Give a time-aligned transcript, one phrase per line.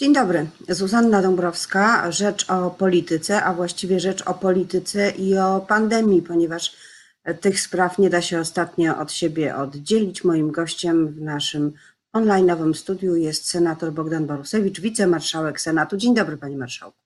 [0.00, 0.46] Dzień dobry.
[0.68, 2.12] Zuzanna Dąbrowska.
[2.12, 6.76] Rzecz o polityce, a właściwie rzecz o polityce i o pandemii, ponieważ
[7.40, 10.24] tych spraw nie da się ostatnio od siebie oddzielić.
[10.24, 11.72] Moim gościem w naszym
[12.16, 15.96] online'owym studiu jest senator Bogdan Borusewicz, wicemarszałek Senatu.
[15.96, 16.98] Dzień dobry, panie marszałku.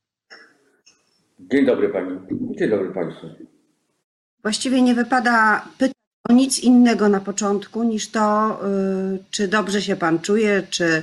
[1.40, 2.18] Dzień dobry pani.
[2.58, 3.26] Dzień dobry państwu.
[4.42, 5.96] Właściwie nie wypada pytać
[6.28, 8.58] o nic innego na początku niż to,
[9.14, 11.02] y, czy dobrze się pan czuje, czy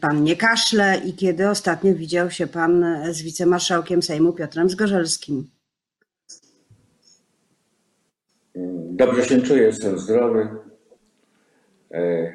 [0.00, 5.50] pan nie kaszle i kiedy ostatnio widział się pan z wicemarszałkiem Sejmu Piotrem Zgorzelskim.
[8.96, 10.48] Dobrze się czuję, jestem zdrowy.
[11.92, 12.32] E,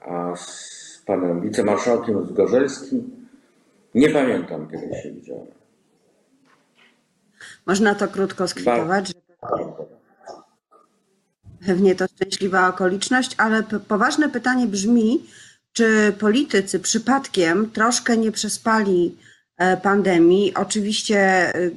[0.00, 3.26] A z panem wicemarszałkiem Zgorzelskim
[3.94, 5.46] nie pamiętam, kiedy się widziałem.
[7.66, 9.14] Można to krótko skwitować, że
[11.66, 15.26] pewnie to szczęśliwa okoliczność, ale poważne pytanie brzmi,
[15.76, 19.16] czy politycy przypadkiem troszkę nie przespali
[19.56, 20.54] e, pandemii?
[20.54, 21.70] Oczywiście e,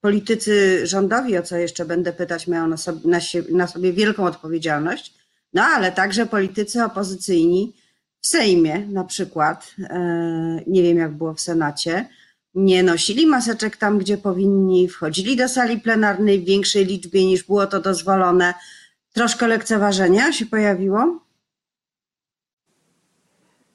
[0.00, 4.26] politycy rządowi, o co jeszcze będę pytać, mają na sobie, na, sie, na sobie wielką
[4.26, 5.14] odpowiedzialność,
[5.52, 7.72] no ale także politycy opozycyjni
[8.20, 12.08] w Sejmie na przykład, e, nie wiem jak było w Senacie,
[12.54, 17.66] nie nosili maseczek tam, gdzie powinni, wchodzili do sali plenarnej w większej liczbie niż było
[17.66, 18.54] to dozwolone.
[19.12, 21.29] Troszkę lekceważenia się pojawiło?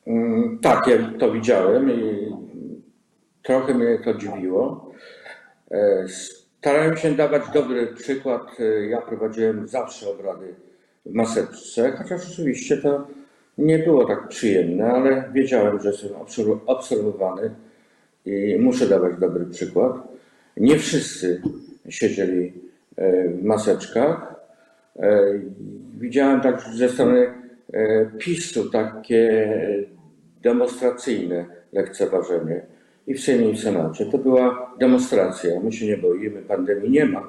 [0.07, 2.29] Mm, Tak, ja to widziałem i
[3.43, 4.91] trochę mnie to dziwiło.
[5.71, 6.05] E,
[6.59, 8.41] Starałem się dawać dobry przykład.
[8.59, 10.53] E, Ja prowadziłem zawsze obrady
[11.05, 13.07] w maseczce, chociaż oczywiście to
[13.57, 17.51] nie było tak przyjemne, ale wiedziałem, że jestem obserw- obserwowany
[18.25, 19.93] i muszę dawać dobry przykład.
[20.57, 21.41] Nie wszyscy
[21.89, 22.53] siedzieli
[22.95, 24.35] e, w maseczkach.
[25.99, 27.33] Widziałem także ze strony
[28.17, 29.53] PiSu takie
[30.45, 32.61] demonstracyjne lekceważenie
[33.07, 34.05] i w Sejmie i w Senacie.
[34.05, 35.59] To była demonstracja.
[35.63, 37.27] My się nie boimy, pandemii nie ma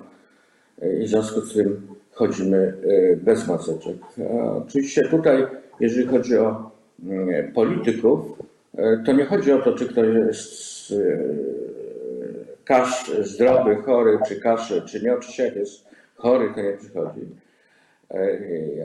[1.00, 2.74] i w związku z tym chodzimy
[3.12, 3.96] e, bez maseczek.
[4.66, 5.46] Oczywiście tutaj,
[5.80, 6.70] jeżeli chodzi o
[7.04, 8.20] mm, polityków,
[8.78, 11.18] e, to nie chodzi o to, czy ktoś jest e,
[12.64, 15.14] kasz, zdrowy, chory, czy kaszy, czy nie.
[15.14, 15.84] Oczywiście jak jest
[16.16, 17.20] chory, to nie przychodzi.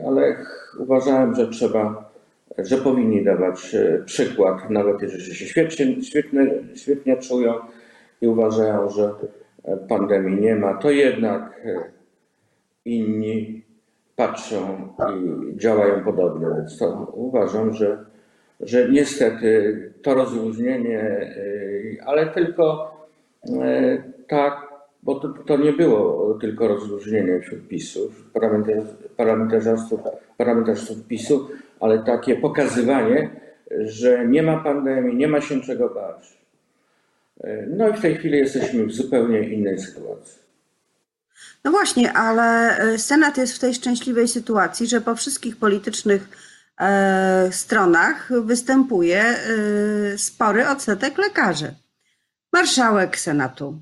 [0.06, 0.36] Ale
[0.78, 2.11] uważałem, że trzeba,
[2.58, 7.54] że powinni dawać e, przykład, nawet jeżeli się świetnie, świetnie, świetnie czują
[8.20, 9.14] i uważają, że
[9.64, 11.84] e, pandemii nie ma, to jednak e,
[12.84, 13.62] inni
[14.16, 16.46] patrzą i działają podobnie.
[16.56, 18.04] Więc to uważam, że,
[18.60, 22.92] że niestety to rozluźnienie, e, ale tylko
[24.28, 27.60] tak, bo to, to nie było tylko rozluźnienie wśród
[28.34, 30.00] parlamentarzy- parlamentarzystów,
[30.36, 31.06] parlamentarzystów
[31.82, 33.30] ale takie pokazywanie,
[33.84, 36.38] że nie ma pandemii, nie ma się czego bać.
[37.40, 40.42] E, No i w tej chwili jesteśmy w zupełnie innej sytuacji.
[41.64, 46.28] No właśnie, ale e, Senat jest w tej szczęśliwej sytuacji, że po wszystkich politycznych
[46.80, 49.38] e, stronach występuje e,
[50.18, 51.74] spory odsetek lekarzy.
[52.52, 53.78] Marszałek Senatu,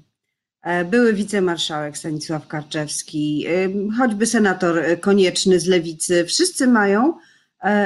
[0.63, 3.53] e, były wicemarszałek Stanisław Karczewski, e,
[3.99, 7.15] choćby senator Konieczny z Lewicy, wszyscy mają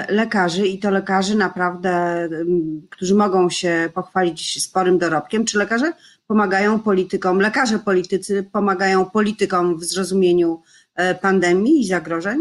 [0.08, 2.28] lekarzy i to lekarzy naprawdę,
[2.90, 5.44] którzy mogą się pochwalić sporym dorobkiem.
[5.44, 5.92] Czy lekarze
[6.26, 10.62] pomagają politykom, lekarze politycy pomagają politykom w zrozumieniu
[10.94, 12.40] e, pandemii i zagrożeń?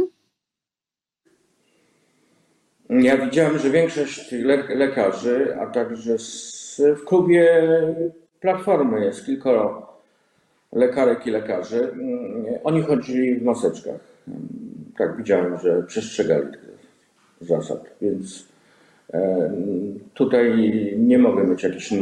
[2.89, 6.15] Ja widziałem, że większość tych le- lekarzy, a także
[6.79, 7.63] w klubie
[8.39, 9.93] Platformy jest kilkoro
[10.71, 11.91] lekarek i lekarzy.
[11.91, 13.99] mm, Oni chodzili w maseczkach.
[14.97, 16.47] Tak, widziałem, że przestrzegali
[17.43, 18.47] zasad, więc
[19.13, 19.51] e,
[20.13, 20.51] tutaj
[20.97, 21.93] nie mogę mieć jakiejś,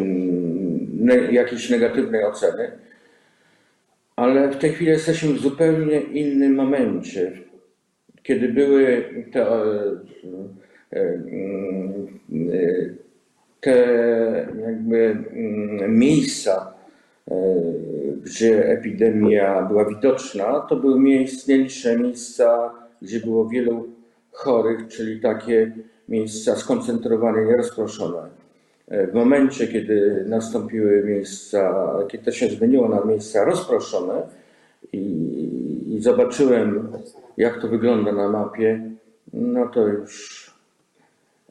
[1.32, 2.72] jakiejś negatywnej oceny.
[4.16, 7.32] Ale w tej chwili jesteśmy w zupełnie innym momencie.
[8.24, 9.66] Kiedy były te, e,
[10.94, 11.20] e,
[13.62, 13.76] te
[14.68, 16.74] jakby mm, miejsca,
[18.24, 23.88] gdzie epidemia była widoczna, to były nieliczne miejsca, gdzie było wielu
[24.32, 25.72] chorych, czyli takie
[26.10, 28.30] miejsca skoncentrowane, nierozproszone.
[28.88, 34.22] E, W momencie, kiedy nastąpiły miejsca, kiedy to się zmieniło na miejsca rozproszone
[34.94, 35.06] i,
[35.96, 36.92] i zobaczyłem,
[37.38, 38.82] jak to wygląda na mapie,
[39.34, 40.46] no to już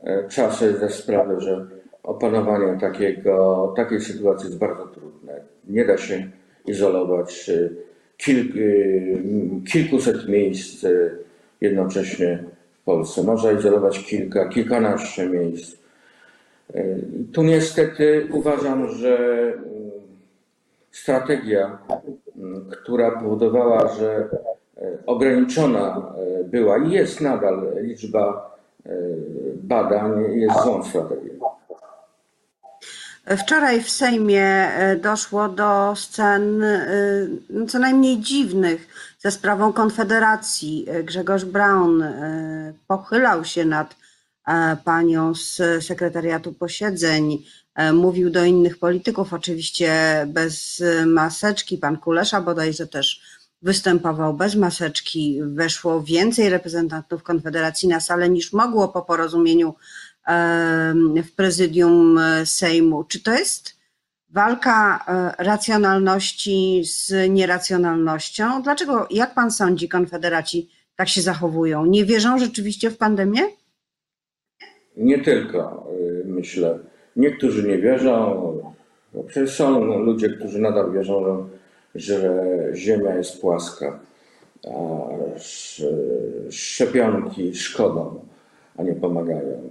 [0.04, 1.66] e, trzeba sobie zdać sprawę, że
[2.02, 5.40] opanowanie takiego, takiej sytuacji jest bardzo trudne.
[5.68, 6.30] Nie da się
[6.66, 7.68] izolować e,
[8.16, 8.52] kilk,
[9.72, 10.86] kilkuset miejsc
[11.60, 12.44] jednocześnie
[12.90, 13.22] Polsce.
[13.22, 15.76] Można izolować kilka, kilkanaście miejsc.
[17.32, 19.16] Tu niestety uważam, że
[19.52, 19.90] mm,
[20.90, 21.78] strategia,
[22.70, 24.28] która powodowała, że
[24.76, 28.56] e, ograniczona e, była i jest nadal liczba
[28.86, 28.90] e,
[29.62, 31.49] badań, jest złą strategią.
[33.26, 36.86] Wczoraj w Sejmie e, doszło do scen e,
[37.50, 38.88] no, co najmniej dziwnych
[39.18, 40.84] za sprawą Konfederacji.
[40.88, 42.04] E, Grzegorz Braun
[42.86, 43.96] pochylał się nad
[44.84, 47.44] panią z sekretariatu posiedzeń,
[47.92, 49.92] mówił do innych polityków, oczywiście
[50.28, 51.78] bez maseczki.
[51.78, 53.22] Pan Kulesza bodajże też
[53.62, 55.40] występował bez maseczki.
[55.42, 59.74] Weszło więcej reprezentantów Konfederacji na salę niż mogło po porozumieniu
[61.24, 63.04] w prezydium e, Sejmu.
[63.04, 63.76] Czy to jest
[64.28, 65.04] walka
[65.38, 68.62] e, racjonalności z nieracjonalnością?
[68.62, 71.86] Dlaczego, jak pan sądzi, konfederaci tak się zachowują?
[71.86, 73.40] Nie wierzą rzeczywiście w pandemię?
[74.96, 76.78] Nie tylko, y, myślę.
[77.16, 78.72] Niektórzy nie wierzą.
[79.26, 81.48] Przecież są ludzie, którzy nadal wierzą,
[81.94, 82.34] że,
[82.74, 84.00] Ziemia jest płaska,
[84.64, 84.70] a
[85.36, 85.88] sz-
[86.50, 88.24] szczepionki szkodzą,
[88.76, 89.70] a nie pomagają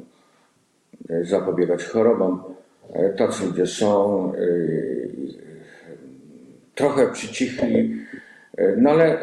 [1.22, 2.44] zapobiegać chorobom.
[2.94, 4.34] E, Tacy ludzie są.
[4.36, 5.10] y,
[6.76, 7.96] Trochę przycichli,
[8.78, 9.22] no ale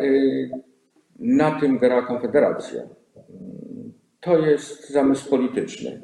[1.19, 2.83] na tym gra Konfederacja.
[4.21, 6.01] To jest zamysł polityczny,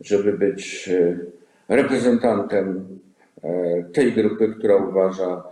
[0.00, 1.16] żeby być e,
[1.76, 2.84] reprezentantem
[3.42, 5.42] e, tej grupy, która uważa,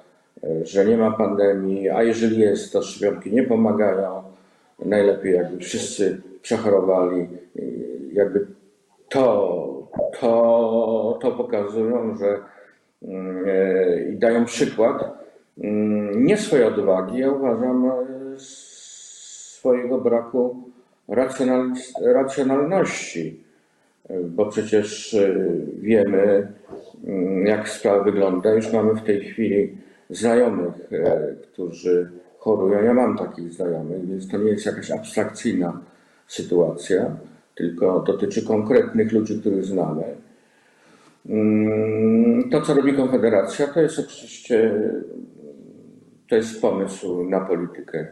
[0.44, 4.23] e, że nie ma pandemii, a jeżeli jest, to szczepionki nie pomagają.
[4.85, 7.29] Najlepiej jakby wszyscy przechorowali,
[8.12, 8.47] jakby
[9.08, 9.88] to,
[10.20, 12.38] to, to pokazują, że
[13.03, 15.05] mm, e, i dają przykład
[15.58, 17.93] mm, nie swojej odwagi, ja uważam e,
[18.38, 20.62] swojego braku
[21.08, 21.73] racjonal,
[22.03, 23.44] racjonalności,
[24.25, 25.35] bo przecież e,
[25.79, 26.53] wiemy,
[27.06, 28.53] mm, jak sprawa wygląda.
[28.53, 29.76] Już mamy w tej chwili
[30.11, 30.75] znajomych,
[31.43, 32.82] którzy chorują.
[32.82, 35.81] Ja mam takich znajomych, więc to nie jest jakaś abstrakcyjna
[36.26, 37.17] sytuacja,
[37.56, 40.05] tylko dotyczy konkretnych ludzi, których znamy.
[41.29, 44.73] Mm, To, co robi Konfederacja, to jest oczywiście
[46.29, 48.06] to jest pomysł na politykę,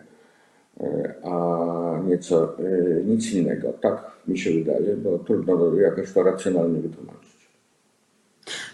[0.81, 2.63] e, a nieco e,
[3.05, 3.73] nic innego.
[3.73, 7.35] Tak mi się wydaje, bo trudno jakoś to racjonalnie wytłumaczyć.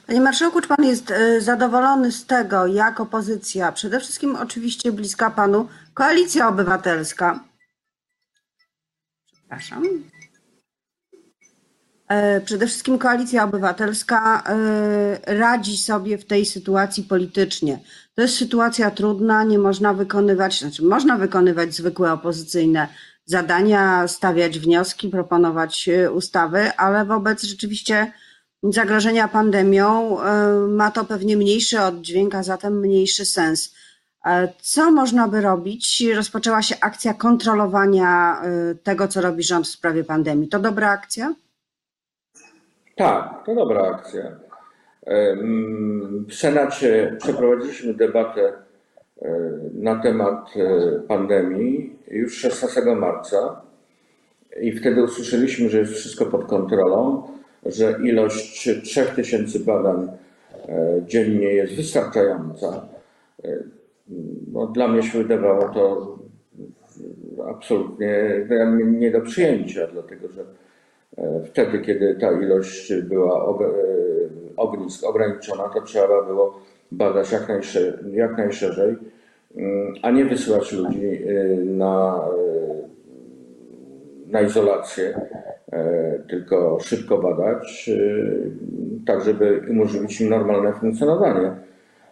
[0.07, 5.31] Panie marszałku, czy pan jest e, zadowolony z tego, jak opozycja, przede wszystkim oczywiście bliska
[5.31, 7.41] panu Koalicja Obywatelska,
[9.33, 9.83] przepraszam,
[12.45, 17.79] przede wszystkim Koalicja Obywatelska e, radzi sobie w tej sytuacji politycznie.
[18.15, 22.89] To jest sytuacja trudna, nie można wykonywać, znaczy można wykonywać zwykłe opozycyjne
[23.25, 28.12] zadania, stawiać wnioski, proponować e, ustawy, ale wobec rzeczywiście
[28.62, 33.75] zagrożenia pandemią e, ma to pewnie mniejszy oddźwięk, a zatem mniejszy sens.
[34.27, 36.05] E, Co można by robić?
[36.15, 40.49] Rozpoczęła się akcja kontrolowania e, tego, co robi rząd w sprawie pandemii.
[40.49, 41.35] To dobra akcja?
[43.00, 44.23] Tak, to dobra akcja.
[46.29, 48.52] W Senacie przeprowadziliśmy debatę
[49.23, 49.31] e,
[49.75, 53.61] na temat e, pandemii już 16 marca
[54.61, 57.23] i wtedy usłyszeliśmy, że jest wszystko pod kontrolą,
[57.67, 60.08] że ilość 3000 badań
[60.69, 62.88] e, dziennie jest wystarczająca.
[64.52, 66.19] No, dla mnie się wydawało to
[67.50, 68.47] absolutnie
[68.85, 70.45] nie do przyjęcia, dlatego że
[71.45, 73.73] Wtedy, kiedy ta ilość była e,
[74.57, 76.61] ognisk ograniczona, to trzeba było
[76.93, 78.97] badać jak, najsze, jak najszerzej,
[79.57, 82.89] mm, a nie wysyłać ludzi e, na, e,
[84.27, 85.21] na izolację,
[85.73, 91.50] e, tylko szybko badać, e, tak żeby umożliwić im normalne funkcjonowanie.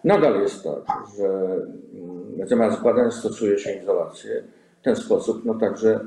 [0.05, 0.83] Nadal jest tak,
[1.19, 4.43] że mm, zamiast badań stosuje się izolację.
[4.81, 6.01] W ten sposób, no także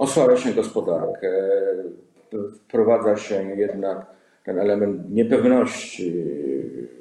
[0.00, 1.32] osłabia się gospodarkę,
[2.58, 4.06] wprowadza się jednak
[4.44, 6.24] ten element niepewności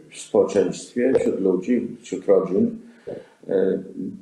[0.09, 2.79] w społeczeństwie, wśród ludzi, wśród rodzin.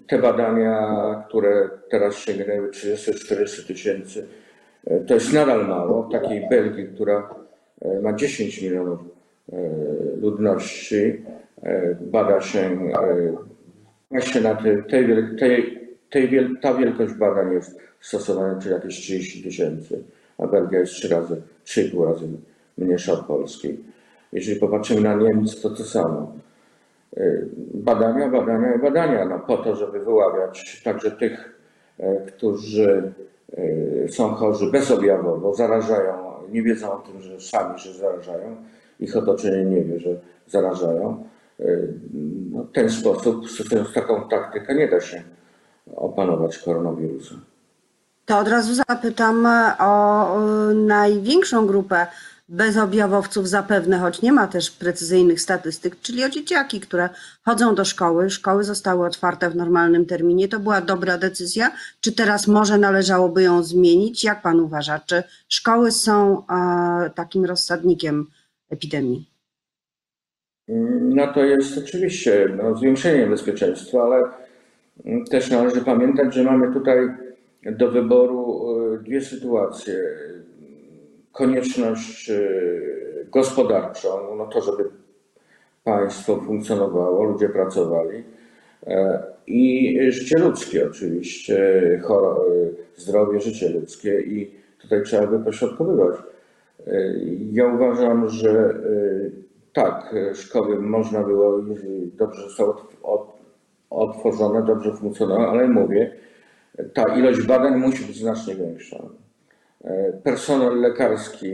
[0.08, 4.26] Te badania, które teraz sięgnęły 30-40 tysięcy,
[5.08, 6.04] to jest nadal mało.
[6.04, 7.36] W takiej Belgii, która
[8.02, 9.58] ma 10 milionów e,
[10.22, 11.22] ludności,
[11.64, 13.36] e, bada się e,
[14.12, 15.08] właśnie na tej, tej,
[15.40, 20.04] tej, tej, ta wielkość badań jest stosowana, czyli jakieś 30 tysięcy,
[20.38, 22.28] a Belgia jest 3 razy, 3,5 razy
[22.78, 23.78] mniejsza od Polski.
[24.34, 26.34] Jeżeli popatrzymy na Niemcy, to to samo.
[27.18, 31.60] Y, Badania, badania i badania, no po to, żeby wyławiać także tych,
[32.00, 33.12] e, którzy
[34.06, 38.56] e, są chorzy bezobjawowo, zarażają Nie wiedzą o tym, że sami się zarażają,
[39.00, 40.10] ich otoczenie nie wie, że
[40.48, 41.24] zarażają.
[41.60, 41.94] Y,
[42.52, 45.24] No, w ten sposób, stosując taką taktykę, nie da się
[45.96, 47.36] opanować koronawirusa.
[48.26, 49.48] To od razu zapytam
[49.80, 50.40] o
[50.72, 52.08] y, największą grupę
[52.50, 57.10] bezobjawowców zapewne, choć nie ma też precyzyjnych statystyk, czyli o dzieciaki, które
[57.46, 58.30] chodzą do szkoły.
[58.30, 60.48] Szkoły zostały otwarte w normalnym terminie.
[60.48, 61.72] To była dobra decyzja.
[62.02, 64.24] Czy teraz może należałoby ją zmienić?
[64.24, 65.00] Jak pan uważa?
[65.00, 68.28] Czy szkoły są e, takim rozsadnikiem
[68.70, 69.30] epidemii?
[71.02, 74.32] No to jest oczywiście no, zwiększenie bezpieczeństwa, ale mm,
[75.30, 76.98] też należy pamiętać, że mamy tutaj
[77.72, 79.96] do wyboru y, dwie sytuacje.
[81.32, 84.90] Konieczność y, gospodarczą, no to żeby
[85.84, 88.24] państwo funkcjonowało, ludzie pracowali
[88.88, 91.82] e, i życie ludzkie oczywiście,
[92.96, 94.52] zdrowie, życie ludzkie i
[94.82, 96.16] tutaj trzeba by pośrodkowywać.
[97.52, 98.80] Ja uważam, że
[99.74, 101.62] tak, szkoły można było,
[102.18, 102.64] dobrze
[103.04, 103.37] od-
[103.90, 106.12] otworzone, dobrze funkcjonowały, ale mówię,
[106.94, 108.98] ta ilość badań musi być znacznie większa.
[109.84, 111.48] E, Personel lekarski,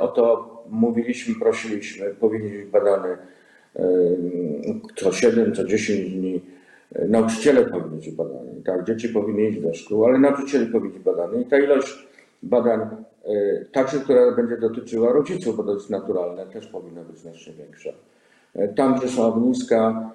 [0.00, 3.08] o to mówiliśmy, prosiliśmy, powinien być badany
[3.76, 3.82] e,
[4.96, 6.40] co 7, co 10 dni.
[6.94, 11.02] E, Nauczyciele powinni być badani, tak, dzieci powinny iść do szkół, ale nauczyciele powinni być
[11.02, 11.42] badani.
[11.42, 12.08] I ta ilość
[12.42, 12.80] badań,
[13.72, 17.90] także która będzie dotyczyła rodziców, bo to jest naturalne, też powinna być znacznie większa.
[18.76, 20.10] Tam, gdzie są ogniska,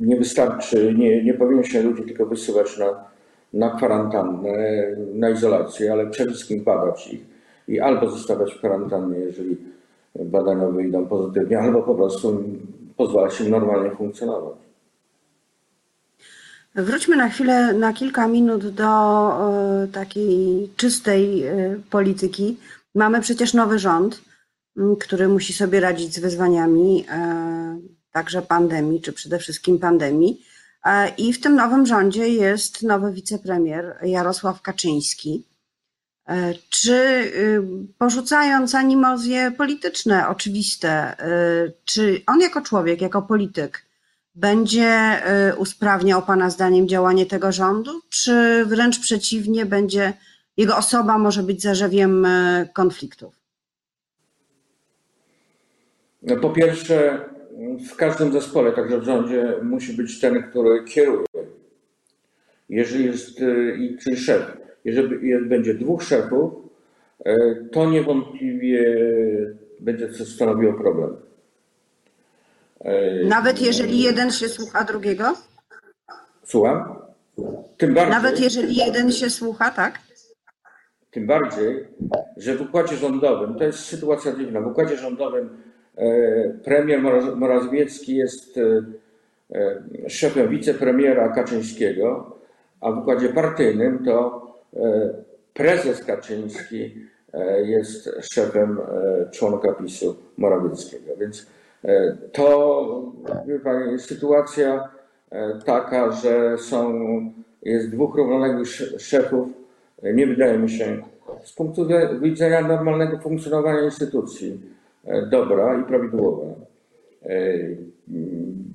[0.00, 3.04] nie wystarczy, nie, nie powinno się ludzi tylko wysyłać na,
[3.52, 4.50] na kwarantannę,
[5.14, 7.20] na izolację, ale przede wszystkim badać ich
[7.68, 9.56] i albo zostawiać w kwarantannie, jeżeli
[10.14, 12.44] badania wyjdą pozytywnie, albo po prostu
[12.96, 14.56] pozwalać im normalnie funkcjonować.
[16.74, 22.56] Wróćmy na chwilę, na kilka minut do e, takiej czystej e, polityki.
[22.94, 24.22] Mamy przecież nowy rząd,
[25.00, 27.78] który musi sobie radzić z wyzwaniami, e,
[28.16, 30.42] także pandemii, czy przede wszystkim pandemii.
[30.84, 35.44] E, I w tym nowym rządzie jest nowy wicepremier Jarosław Kaczyński.
[36.28, 37.62] E, Czy y,
[37.98, 41.16] porzucając animozje polityczne, oczywiste,
[41.66, 43.86] y, czy on jako człowiek, jako polityk
[44.34, 50.12] będzie y, usprawniał Pana zdaniem działanie tego rządu, czy wręcz przeciwnie, będzie
[50.56, 52.26] jego osoba może być zarzewiem
[52.72, 53.34] konfliktów?
[56.22, 57.28] No, po pierwsze,
[57.92, 61.26] w każdym zespole, także w rządzie, musi być ten, który kieruje.
[62.68, 64.42] Jeżeli jest, y, i- czyli szef,
[64.84, 66.52] jeżeli będzie dwóch szefów,
[67.26, 68.96] y, to niewątpliwie
[69.80, 71.16] będzie to stanowiło problem.
[72.84, 75.34] Y, Nawet jeżeli jeden się słucha drugiego?
[76.44, 76.96] Słucham?
[77.76, 79.98] Tym bardziej, Nawet jeżeli jeden się słucha, tak?
[81.10, 81.86] tym bardziej,
[82.36, 85.48] że w układzie rządowym, to jest sytuacja dziwna, w układzie rządowym
[86.64, 88.82] premier Mora- Morawiecki jest e,
[89.58, 92.36] e, szefem wicepremiera Kaczyńskiego,
[92.80, 95.14] a w układzie partyjnym to e,
[95.54, 96.94] prezes Kaczyński
[97.34, 101.16] e, jest szefem e, członka PiSu Morawieckiego.
[101.20, 101.46] Więc
[101.84, 103.12] e, to,
[103.64, 104.88] pani, sytuacja
[105.30, 106.92] e, taka, że są,
[107.62, 109.48] jest dwóch równoległych sz- szefów,
[110.02, 111.02] e, nie wydaje mi się,
[111.44, 114.85] z punktu wi- widzenia normalnego funkcjonowania instytucji, e,
[115.30, 116.54] dobra i prawidłowa.
[117.22, 117.54] E,
[118.08, 118.66] mm,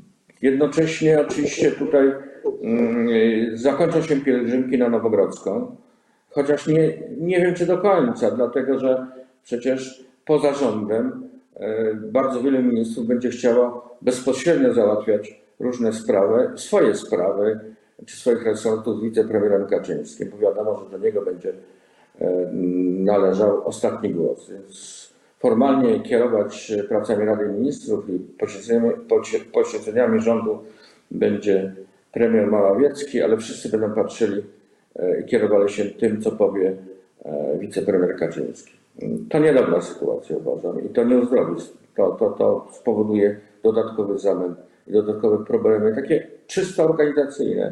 [0.42, 2.12] Jednocześnie oczywiście tutaj
[2.64, 5.76] mm, zakończą się pielgrzymki na Nowogrodzką,
[6.30, 9.08] chociaż nie, nie wiem czy do końca, dlatego że
[9.44, 17.60] przecież poza rządem e, bardzo wielu ministrów będzie chciało bezpośrednio załatwiać różne sprawy, swoje sprawy
[18.06, 20.30] czy swoich resortów z wicepremierem Kaczyńskim.
[20.30, 21.54] Bo wiadomo, że do niego będzie
[22.20, 22.52] e,
[23.04, 24.50] należał ostatni głos.
[24.50, 25.12] Więc
[25.42, 28.92] formalnie kierować pracami Rady Ministrów i posiedzeniami,
[29.54, 30.60] posiedzeniami rządu
[31.12, 31.76] będzie
[32.12, 34.44] premier Morawiecki, ale wszyscy będą patrzyli
[34.96, 36.76] e, i kierowali się tym, co powie
[37.26, 38.74] e, wicepremier Kaczyński.
[39.30, 41.62] To niedobra sytuacja uważam i to nie uzdrowi.
[41.96, 44.58] To, to, to spowoduje dodatkowy zamęt
[44.88, 47.72] i dodatkowe problemy, takie czysto organizacyjne.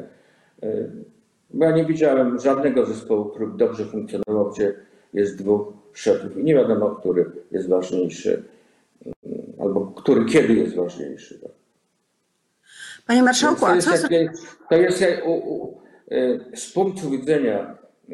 [0.64, 0.68] E,
[1.54, 4.74] Ja nie widziałem żadnego zespołu, który dobrze funkcjonował, gdzie
[5.14, 5.79] jest dwóch
[6.38, 8.44] i nie wiadomo, który jest ważniejszy,
[9.06, 11.40] mm, albo który kiedy jest ważniejszy.
[11.40, 11.52] tak.
[13.08, 14.02] Panie Marszałku, To a jest, co z...
[14.02, 14.32] takie,
[14.70, 15.82] to jest u, u,
[16.12, 17.78] y, z punktu widzenia
[18.10, 18.14] y,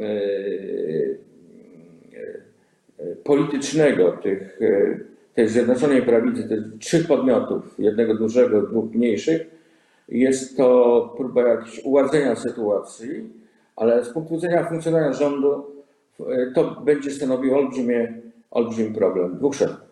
[3.00, 4.60] y, politycznego tych,
[5.34, 9.42] tej Zjednoczonej Prawicy, tych trzech podmiotów, jednego dużego, dwóch mniejszych,
[10.10, 13.30] jest to próba jakiegoś uładzenia sytuacji,
[13.76, 15.75] ale z punktu widzenia funkcjonowania rządu
[16.56, 19.86] to będzie stanowiło olbrzymie, olbrzymi problem dwóch szefów.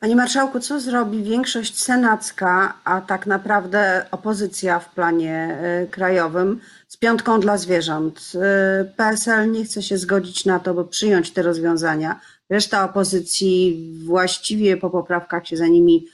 [0.00, 6.96] Panie marszałku, co zrobi większość senacka, a tak naprawdę opozycja w planie y, krajowym z
[6.96, 8.32] piątką dla zwierząt?
[8.34, 12.20] Y, PSL nie chce się zgodzić na to, by przyjąć te rozwiązania.
[12.50, 16.06] Reszta opozycji właściwie po poprawkach się za nimi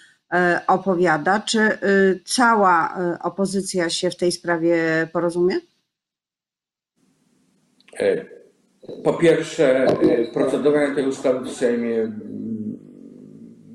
[0.66, 1.40] opowiada.
[1.40, 1.78] Czy
[2.24, 5.54] cała opozycja się w tej sprawie porozumie?
[8.00, 8.24] E,
[9.04, 12.78] Po pierwsze, e, procedowanie tej ustawy w Sejmie mm,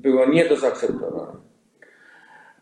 [0.02, 1.36] było nie do zaakceptowania.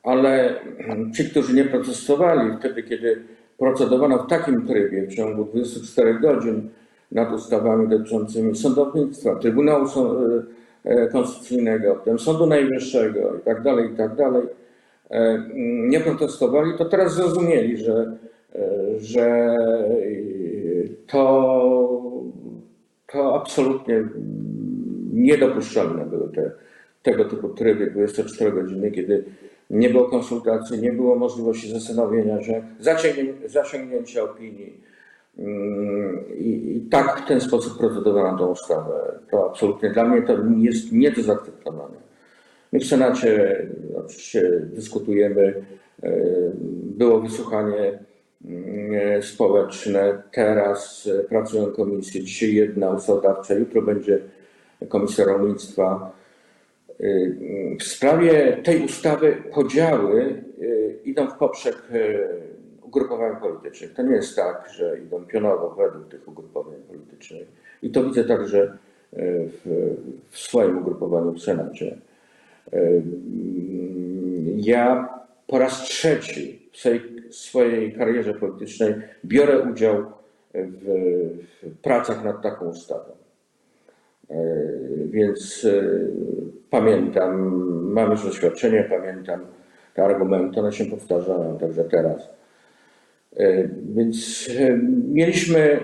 [0.02, 3.22] Ale mm, ci, którzy nie protestowali wtedy, kiedy
[3.58, 6.68] procedowano w takim trybie w ciągu 24 godzin
[7.12, 9.86] nad ustawami dotyczącymi sądownictwa, Trybunału
[10.84, 14.16] e, Konstytucyjnego, potem Sądu Najwyższego i tak dalej, i tak
[15.10, 18.16] mm, nie protestowali, to teraz zrozumieli, że,
[19.00, 19.56] że
[21.10, 22.22] to,
[23.12, 24.04] to absolutnie
[25.12, 26.50] niedopuszczalne były te,
[27.02, 29.24] tego typu tryby 24 godziny, kiedy
[29.70, 32.62] nie było konsultacji, nie było możliwości zastanowienia się,
[33.46, 34.80] zasięgnięcia opinii.
[35.38, 39.18] Mm, I, I tak w ten sposób procedowano tą ustawę.
[39.30, 42.00] To absolutnie dla mnie to jest nie do zaakceptowania.
[42.72, 45.64] My w Senacie oczywiście dyskutujemy.
[46.02, 46.12] e,
[46.84, 47.98] Było wysłuchanie
[49.22, 52.24] społeczne, teraz e, pracują komisje.
[52.24, 54.18] Dzisiaj jedna ustawodawcza, jutro będzie
[54.88, 56.12] Komisja Rolnictwa.
[57.00, 61.76] Y, W sprawie tej ustawy podziały y, idą w poprzek
[62.82, 63.94] ugrupowań politycznych.
[63.94, 67.48] To nie jest tak, że idą pionowo według tych ugrupowań politycznych.
[67.82, 68.78] I to widzę także
[69.12, 69.94] w,
[70.30, 71.98] w swoim ugrupowaniu w Senacie.
[72.74, 73.02] Y,
[74.56, 75.08] Ja
[75.46, 77.00] po raz trzeci w swojej,
[77.30, 78.94] swojej karierze politycznej
[79.24, 80.04] biorę udział
[80.54, 80.84] w,
[81.62, 83.12] w pracach nad taką ustawą.
[84.30, 84.36] E,
[85.06, 85.82] Więc e,
[86.70, 87.40] pamiętam,
[87.92, 89.40] mam już doświadczenie, pamiętam
[89.94, 92.28] te argumenty, one się powtarzają także teraz.
[93.36, 94.48] E, Więc
[95.08, 95.80] mieliśmy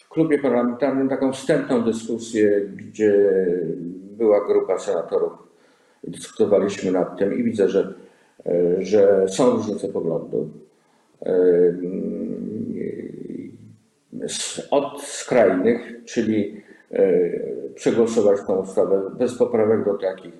[0.00, 3.34] w klubie parlamentarnym taką wstępną dyskusję, gdzie
[4.16, 5.44] była grupa senatorów
[6.08, 7.94] dyskutowaliśmy nad tym i widzę, że,
[8.78, 10.46] że są różnice poglądów.
[11.26, 11.30] E,
[14.70, 17.30] Od skrajnych, czyli e,
[17.74, 20.32] przegłosować tą ustawę bez poprawek do takich,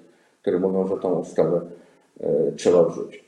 [0.43, 1.61] które mówią, że tą ustawę
[2.21, 3.25] e, trzeba wrzucić.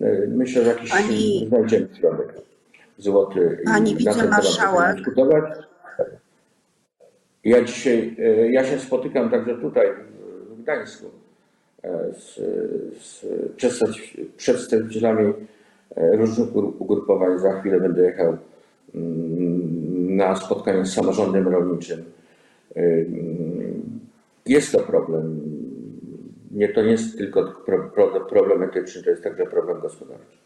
[0.00, 2.34] E, Myślę, że jakiś Pani- znajdziemy środek
[2.98, 3.58] złoty.
[3.64, 4.96] Pani wicemarszałek.
[4.96, 5.44] dyskutować.
[7.44, 9.86] Ja dzisiaj, e, ja się spotykam także tutaj
[10.50, 11.10] w- Gdańsku e,
[12.18, 12.34] z,
[13.02, 13.24] z
[13.56, 15.32] przedstaw- przedstawicielami
[15.96, 17.38] e, różnych ugru- ugrupowań.
[17.38, 18.36] Za chwilę będę jechał
[18.94, 22.04] mm, na spotkanie z samorządem rolniczym.
[22.76, 24.00] Ym,
[24.46, 25.40] Jest to problem.
[26.50, 30.36] Nie, to nie jest tylko pro, pro, problem etyczny, to jest także problem gospodarczy.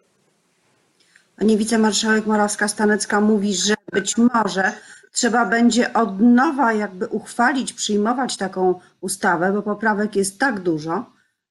[1.38, 4.72] Pani wicemarszałek Morawska-Stanecka mówi, że być może
[5.12, 11.04] trzeba będzie od nowa jakby uchwalić, przyjmować taką ustawę, bo poprawek jest tak dużo,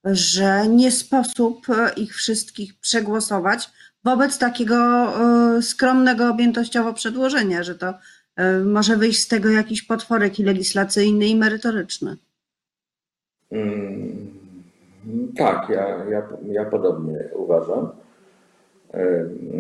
[0.03, 3.69] że nie sposób e, ich wszystkich przegłosować
[4.03, 7.93] wobec takiego e, skromnego objętościowo przedłożenia, że to
[8.35, 12.17] e, może wyjść z tego jakiś potworek i legislacyjny i merytoryczny.
[13.51, 14.27] Mm,
[15.38, 17.89] Tak, ja, ja, ja podobnie uważam.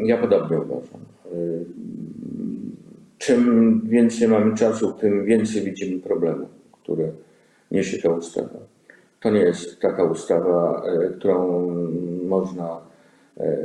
[0.03, 1.01] Ja podobnie uważam.
[3.17, 7.11] Czym więcej mamy czasu, tym więcej widzimy problemów, które
[7.71, 8.59] niesie ta ustawa.
[9.19, 11.61] To nie jest taka ustawa, e, którą
[12.27, 12.81] można
[13.37, 13.57] e,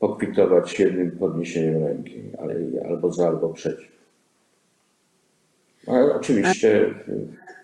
[0.00, 2.54] pokwitować jednym podniesieniem ręki, ale
[2.88, 3.88] albo za, albo przeciw.
[5.86, 6.94] Ale oczywiście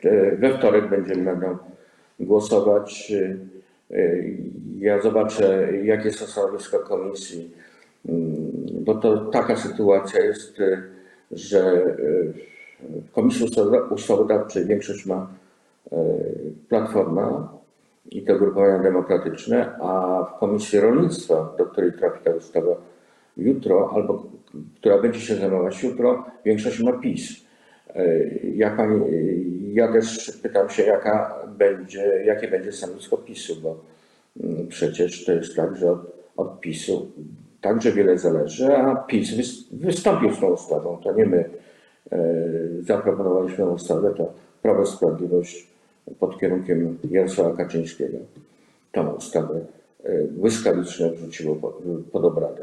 [0.04, 1.58] e, we wtorek będziemy nad nią
[2.20, 3.12] głosować.
[4.78, 7.50] Ja zobaczę, jakie są stanowiska komisji,
[8.08, 8.52] mm,
[8.84, 10.58] bo to taka sytuacja jest,
[11.30, 11.84] że
[12.80, 15.28] w Komisji Ustawoda- Ustawodawczej większość ma
[16.68, 17.52] Platforma
[18.10, 22.76] i te ugrupowania demokratyczne, a w Komisji Rolnictwa, do której trafi ta ustawa
[23.36, 24.22] jutro, albo
[24.76, 27.44] która będzie się zajmować jutro, większość ma PiS.
[27.94, 28.04] E,
[28.54, 29.00] Ja, pani,
[29.74, 33.76] ja też pytam się, jaka będzie, jakie będzie stanowisko PiSu, bo
[34.44, 36.00] mm, przecież to jest tak, że od,
[36.36, 37.06] od PiSu
[37.60, 40.96] także wiele zależy, a PiS wys- wystąpił z tą ustawą.
[41.04, 41.44] To nie my
[42.12, 42.18] e,
[42.80, 45.73] zaproponowaliśmy ustawę, to Prawo Sprawiedliwość
[46.20, 48.18] pod kierunkiem Jarosława Kaczyńskiego
[48.92, 49.60] tą ustawę
[50.04, 51.78] e, błyskawicznie wrzuciło pod,
[52.12, 52.62] pod obrady.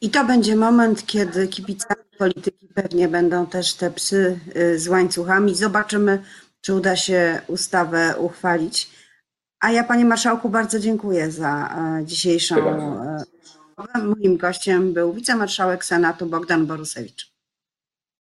[0.00, 5.54] I to będzie moment, kiedy kibicami polityki pewnie będą też te psy y, z łańcuchami.
[5.54, 6.22] Zobaczymy,
[6.60, 8.90] czy uda się ustawę uchwalić.
[9.60, 13.24] A ja, panie marszałku, bardzo dziękuję za e, dzisiejszą e.
[14.04, 17.33] Moim gościem był wicemarszałek Senatu Bogdan Borusewicz.